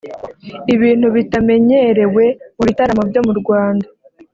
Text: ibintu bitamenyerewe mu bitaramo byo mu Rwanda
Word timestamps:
ibintu 0.73 1.07
bitamenyerewe 1.15 2.25
mu 2.57 2.63
bitaramo 2.67 3.01
byo 3.09 3.21
mu 3.27 3.33
Rwanda 3.39 3.87